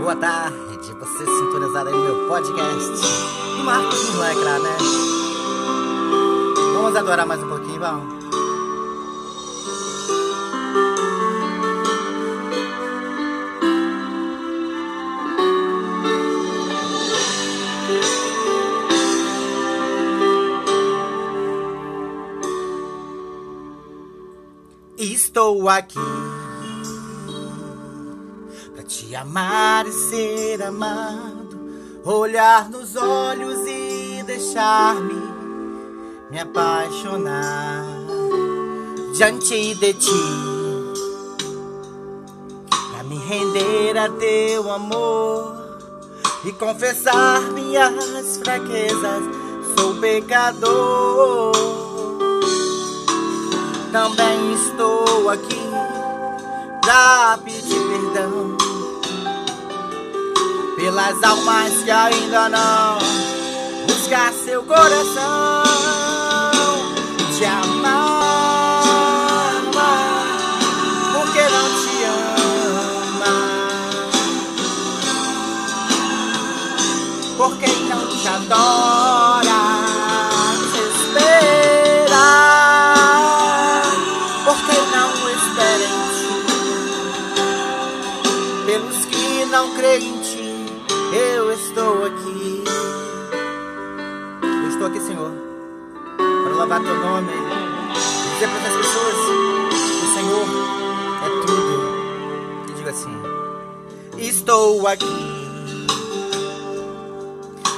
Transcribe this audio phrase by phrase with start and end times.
[0.00, 3.06] Boa tarde, você sintonizado aí no meu podcast.
[3.58, 4.76] E Marcos é claro, né?
[6.72, 8.20] Vamos adorar mais um pouquinho, vamos?
[24.96, 25.98] Estou aqui
[29.10, 31.58] te amar e ser amado,
[32.04, 35.20] olhar nos olhos e deixar-me
[36.30, 37.84] me apaixonar
[39.12, 40.22] diante de ti,
[42.92, 45.56] pra me render a teu amor
[46.44, 49.24] e confessar minhas fraquezas.
[49.76, 51.52] Sou pecador
[53.90, 55.60] também estou aqui
[56.80, 58.59] pra pedir perdão
[60.80, 62.98] pelas almas que ainda não
[63.86, 65.62] buscar seu coração
[67.36, 68.82] te amar,
[71.12, 72.04] porque não te
[73.14, 73.36] ama,
[77.36, 78.99] porque não te adora,
[96.70, 97.32] louvar teu nome,
[98.32, 99.14] dizer para essas pessoas
[99.70, 100.46] que o Senhor
[101.24, 101.74] é tudo.
[102.68, 103.16] E diga assim:
[104.16, 105.86] Estou aqui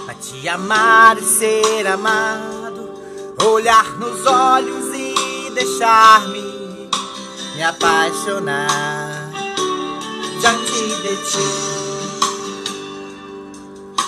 [0.04, 2.90] para te amar e ser amado,
[3.42, 6.90] olhar nos olhos e deixar-me
[7.56, 9.30] me apaixonar
[10.38, 11.72] diante de ti.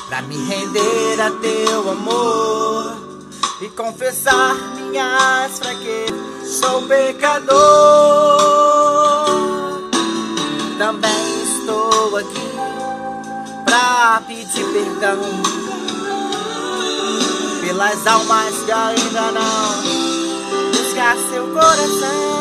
[0.09, 3.04] Pra me render a teu amor
[3.61, 6.59] e confessar minhas fraquezas.
[6.59, 7.55] Sou pecador,
[10.79, 12.51] também estou aqui
[13.65, 15.19] pra pedir perdão
[17.61, 19.83] pelas almas que ainda não
[20.73, 22.34] buscar seu coração.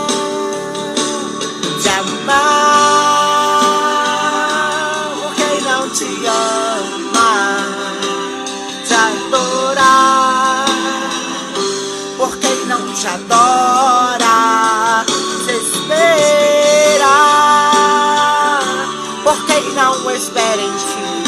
[19.33, 21.23] Por quem não espera em ti,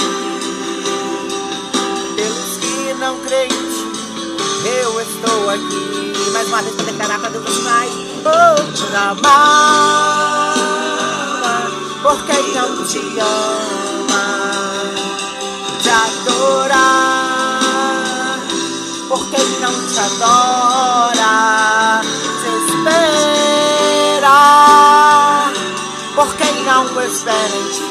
[2.15, 3.87] pelos que não creem em ti,
[4.83, 6.13] eu estou aqui.
[6.31, 7.91] Mais uma vez para declarar para Deus mais,
[8.25, 10.53] oh, te amar,
[12.03, 14.93] por quem não te ama,
[15.81, 17.15] te adorar.
[19.07, 22.01] Por quem não te adora,
[22.41, 22.49] te
[24.17, 25.51] espera,
[26.15, 27.84] por quem não espera em ti,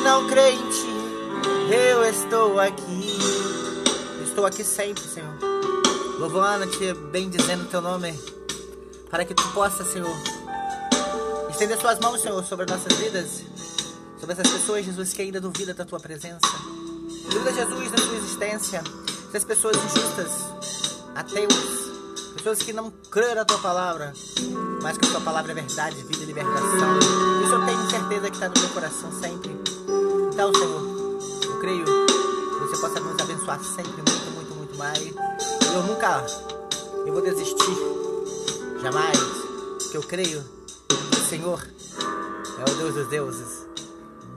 [0.00, 3.18] não creem em ti, eu estou aqui,
[4.22, 5.34] estou aqui sempre, Senhor,
[6.18, 8.18] louvando-te, bendizendo teu nome,
[9.10, 10.10] para que tu possa, Senhor,
[11.50, 13.44] estender suas mãos, Senhor, sobre nossas vidas,
[14.18, 16.38] sobre essas pessoas, Jesus, que ainda duvidam da tua presença.
[17.30, 18.82] Duvida Jesus da sua existência.
[19.28, 20.30] Essas pessoas injustas,
[21.14, 24.14] ateus, pessoas que não creem na tua palavra,
[24.82, 26.98] mas que a tua palavra é verdade, vida e libertação.
[27.44, 29.50] Isso eu tenho certeza que está no meu coração sempre.
[30.38, 35.00] Então, Senhor, eu creio que você possa nos abençoar sempre, muito, muito, muito mais.
[35.00, 36.24] E eu nunca
[37.04, 37.76] eu vou desistir,
[38.80, 39.18] jamais,
[39.90, 40.44] que eu creio
[40.88, 41.60] que o Senhor
[42.56, 43.66] é o Deus dos deuses,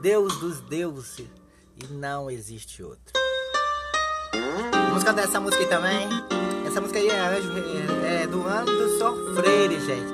[0.00, 1.28] Deus dos deuses
[1.80, 3.12] e não existe outro.
[4.88, 6.08] Vamos cantar essa música aí também.
[6.66, 10.12] Essa música aí é, é, é do ano do Sofrer, gente.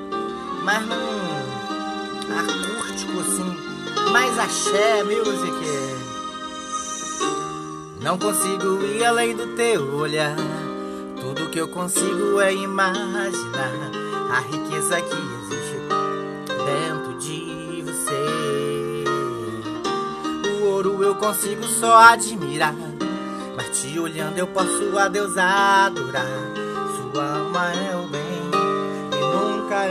[0.63, 3.68] Mas num acústico assim,
[4.11, 5.59] mais axé, music.
[8.01, 10.35] Não consigo ir além do teu olhar.
[11.19, 13.29] Tudo que eu consigo é imaginar
[14.31, 15.79] a riqueza que existe
[16.65, 19.03] dentro de você.
[20.49, 22.73] O ouro eu consigo só admirar.
[23.55, 26.25] Mas te olhando eu posso a Deus adorar.
[26.95, 28.49] Sua alma é o bem
[29.13, 29.87] e nunca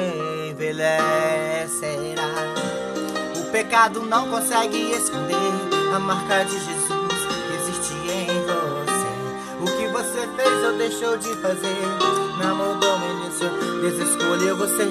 [0.49, 1.28] envelhecerá.
[3.69, 5.37] Pecado não consegue esconder
[5.95, 6.89] a marca de Jesus
[7.55, 9.61] existe em você.
[9.61, 11.77] O que você fez ou deixou de fazer,
[12.39, 13.51] não mudou início,
[13.83, 14.89] Deus escolheu você.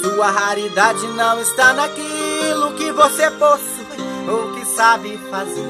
[0.00, 5.68] Sua raridade não está naquilo que você possui ou que sabe fazer.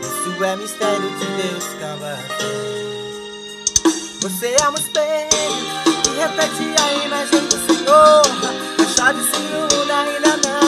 [0.00, 2.22] Isso é mistério de Deus, cavalo.
[4.20, 5.28] Você é um espelho
[6.04, 8.22] que reflete a imagem do Senhor.
[8.78, 10.61] Não chore se ainda não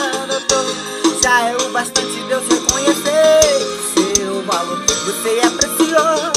[1.75, 3.41] bastante Deus reconhecer
[3.93, 4.81] seu valor.
[4.87, 6.31] Você é precioso,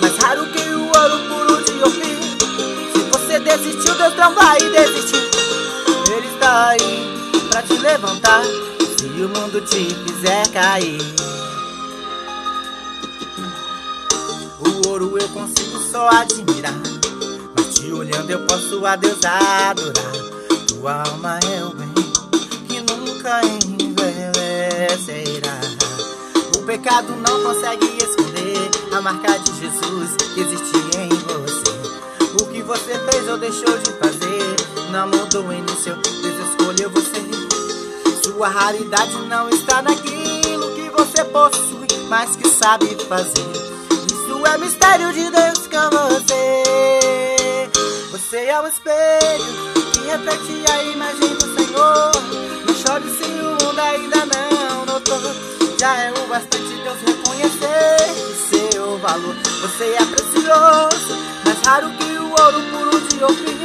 [0.00, 2.18] mais raro que o ouro puro de ouvir.
[2.94, 5.28] Se você desistiu, Deus não vai desistir.
[6.10, 7.06] Ele está aí
[7.50, 8.42] pra te levantar.
[8.98, 11.02] Se o mundo te fizer cair.
[14.58, 16.72] O ouro eu consigo só admirar.
[17.54, 20.12] Mas te olhando eu posso a Deus adorar.
[20.66, 21.92] Tua alma é o bem
[22.66, 23.42] que nunca
[26.56, 32.42] O pecado não consegue esconder a marca de Jesus que existe em você.
[32.42, 35.96] O que você fez ou deixou de fazer não mudou o início.
[35.96, 38.22] Deus escolheu você.
[38.22, 43.68] Sua raridade não está naquilo que você possui, mas que sabe fazer
[44.54, 46.62] é mistério de Deus com você.
[48.10, 49.87] Você é um espelho
[62.48, 63.58] que o ouro puro de ouvir.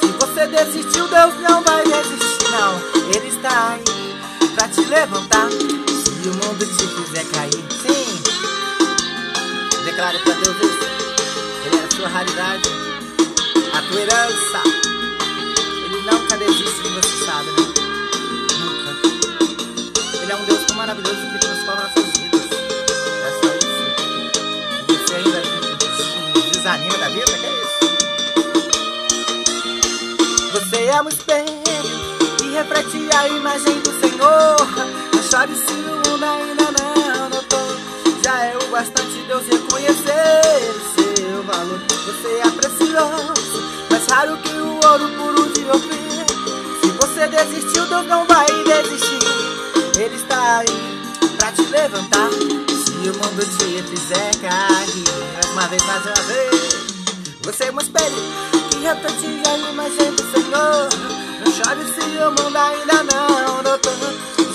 [0.00, 2.80] Se você desistiu, Deus não vai desistir, não.
[3.14, 3.82] Ele está aí
[4.54, 5.48] pra te levantar.
[5.50, 8.22] Se o mundo te fizer cair, sim.
[9.84, 10.84] Declare pra Deus isso.
[11.64, 12.68] Ele é a sua raridade,
[13.72, 14.60] a tua herança.
[15.84, 17.56] Ele nunca desiste de você, sabe, né?
[18.60, 18.90] Nunca.
[20.22, 22.42] Ele é um Deus tão maravilhoso que transforma nossas vidas.
[23.22, 23.82] É só isso.
[24.88, 25.40] Você ainda
[26.52, 27.32] desanima da vida?
[27.38, 27.61] Que é isso?
[30.92, 31.46] É um espelho
[32.36, 34.56] que reflete a imagem do Senhor.
[35.14, 37.66] Não chore se o mundo ainda não notou.
[38.22, 40.42] Já é o bastante Deus reconhecer
[40.94, 41.80] seu valor.
[41.88, 46.26] Você é precioso, mais raro que o ouro puro de ouvir.
[46.82, 49.98] Se você desistiu, Deus não vai desistir.
[49.98, 52.30] Ele está aí pra te levantar.
[52.30, 56.72] Se o mundo te fizer cair, mais uma vez, mais uma vez.
[57.44, 58.51] Você é um espelho
[58.82, 60.88] que reflete a imagem do Senhor.
[61.38, 63.92] Não chore se o mundo ainda não notou.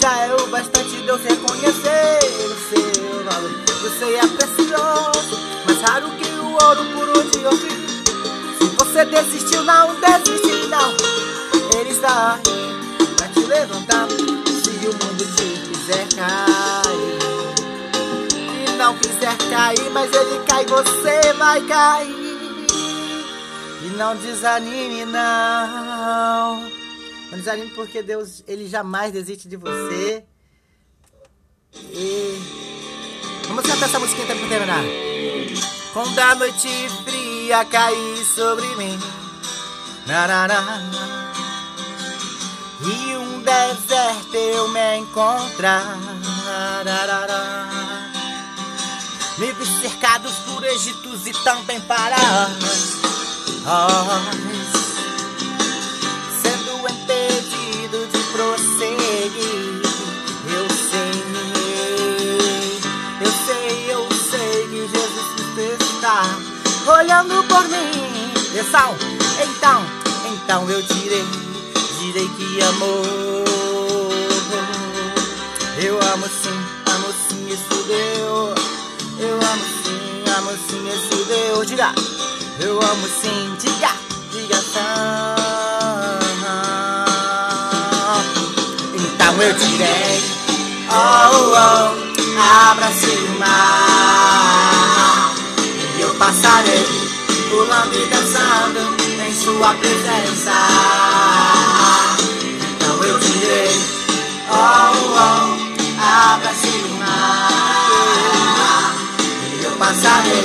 [0.01, 3.51] Já é o bastante Deus reconhecer o seu valor.
[3.81, 7.88] Você é precioso, mais raro que o ouro puro de ouvir.
[8.59, 10.94] Se você desistiu, não desiste, não.
[11.79, 14.07] Ele está aí pra te levantar.
[14.09, 17.19] Se o mundo te quiser cair,
[18.68, 22.26] e não quiser cair, mas ele cai, você vai cair.
[23.98, 26.62] Não desanime, não.
[27.32, 30.24] Não desanime porque Deus, ele jamais desiste de você.
[31.92, 32.68] E
[33.48, 34.84] Vamos cantar essa musiquinha pra terminar.
[35.94, 36.68] Quando a noite
[37.04, 39.00] fria cair sobre mim
[40.06, 40.62] narará,
[42.82, 45.98] E um deserto eu me encontrar
[49.38, 51.80] Me vi cercados por Egitos e também
[56.42, 59.81] Sendo impedido de prosseguir
[60.46, 61.27] Eu sei
[65.98, 66.24] está
[66.98, 68.32] olhando por mim.
[68.53, 68.96] Pessoal,
[69.44, 69.82] então,
[70.32, 71.25] então eu direi,
[72.00, 73.46] direi que amor.
[75.77, 76.58] Eu amo sim,
[76.94, 78.56] amo sim, isso deu.
[79.20, 81.65] Eu amo sim, amo sim, isso deu.
[81.65, 81.94] Diga,
[82.60, 83.92] eu amo sim, diga,
[84.32, 84.58] diga
[88.96, 90.22] Então eu direi,
[90.90, 94.18] oh, oh, abra-se o mar
[96.18, 96.86] passarei,
[97.50, 98.80] pulando e dançando
[99.28, 100.52] em sua presença.
[102.76, 103.80] Então eu direi,
[104.50, 104.56] oh,
[105.14, 105.58] oh,
[106.34, 108.96] abra-se o mar.
[109.60, 110.44] E eu passarei,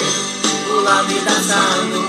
[0.69, 2.01] pulando e dançando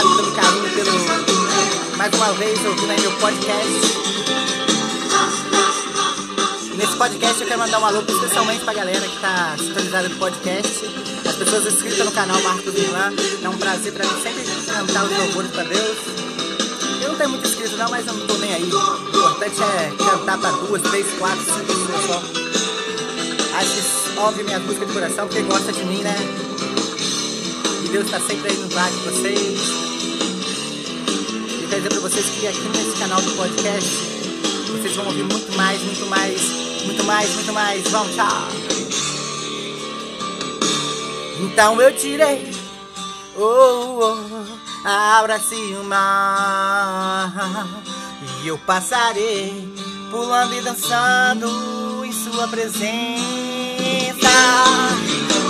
[0.00, 4.00] obrigado pelo carinho, pelo mais uma vez ouvindo aí meu podcast.
[6.74, 10.86] Nesse podcast eu quero mandar um alô especialmente pra galera que tá sintonizada no podcast,
[11.28, 13.12] as pessoas inscritas no canal Marcos Milan.
[13.42, 15.98] É um prazer pra mim sempre cantar os louvores pra Deus.
[17.02, 18.62] Eu não tenho muito inscrito não, mas eu não tô nem aí.
[18.62, 22.22] O importante é cantar pra duas, três, quatro, cinco pessoas só.
[23.58, 26.16] Acho que ouve minha música de coração porque gosta de mim, né?
[27.84, 29.89] E Deus tá sempre aí no lado de vocês.
[31.80, 33.90] Dizer pra vocês que aqui nesse canal do podcast
[34.70, 36.42] vocês vão ouvir muito mais, muito mais,
[36.84, 37.88] muito mais, muito mais.
[37.88, 38.48] Vamos, tchau!
[41.40, 42.52] Então eu tirei,
[43.34, 47.32] oh, oh, abra-se o mar
[48.42, 49.66] e eu passarei
[50.10, 52.84] pulando e dançando em sua presença.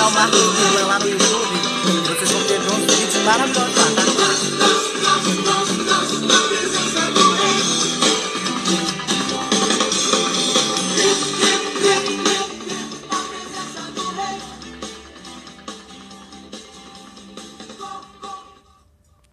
[0.03, 1.61] canal Marcos Vila lá no YouTube.
[2.07, 3.62] Vocês vão ter um vídeo maravilhoso.